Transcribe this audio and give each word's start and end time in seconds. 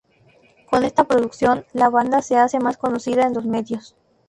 Con 0.71 0.83
esta 0.83 1.03
producción, 1.03 1.63
la 1.73 1.91
banda 1.91 2.23
se 2.23 2.35
hace 2.35 2.59
más 2.59 2.75
conocida 2.75 3.27
en 3.27 3.35
los 3.35 3.45
medios. 3.45 3.95